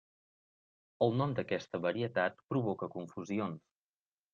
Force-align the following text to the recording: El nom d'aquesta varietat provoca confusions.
El 1.07 1.13
nom 1.21 1.37
d'aquesta 1.41 1.83
varietat 1.85 2.43
provoca 2.51 2.93
confusions. 2.99 3.69